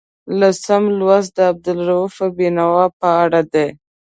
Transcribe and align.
لسم 0.39 0.83
لوست 0.99 1.31
د 1.35 1.39
عبدالرؤف 1.51 2.15
بېنوا 2.37 2.85
په 2.99 3.07
اړه 3.23 3.41
دی. 3.53 3.67